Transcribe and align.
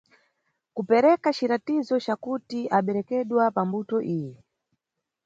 Kupereka 0.75 1.29
ciratizo 1.37 1.95
cakuti 2.05 2.59
aberekedwa 2.77 3.43
pambuto 3.55 3.97
iyi. 4.15 4.33